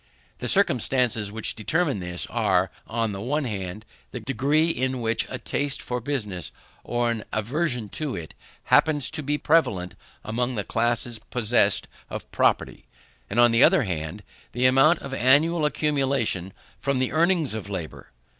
The 0.39 0.47
circumstances 0.47 1.31
which 1.31 1.53
determine 1.53 1.99
this, 1.99 2.25
are, 2.25 2.71
on 2.87 3.11
the 3.11 3.21
one 3.21 3.43
hand, 3.43 3.85
the 4.09 4.19
degree 4.19 4.69
in 4.69 4.99
which 4.99 5.27
a 5.29 5.37
taste 5.37 5.79
for 5.79 6.01
business, 6.01 6.51
or 6.83 7.11
an 7.11 7.23
aversion 7.31 7.87
to 7.89 8.15
it, 8.15 8.33
happens 8.63 9.11
to 9.11 9.21
be 9.21 9.37
prevalent 9.37 9.93
among 10.23 10.55
the 10.55 10.63
classes 10.63 11.19
possessed 11.19 11.87
of 12.09 12.31
property; 12.31 12.87
and 13.29 13.39
on 13.39 13.51
the 13.51 13.63
other 13.63 13.83
hand, 13.83 14.23
the 14.53 14.65
amount 14.65 14.97
of 15.03 15.11
the 15.11 15.19
annual 15.19 15.65
accumulation 15.65 16.51
from 16.79 16.97
the 16.97 17.11
earnings 17.11 17.53
of 17.53 17.69
labour. 17.69 18.09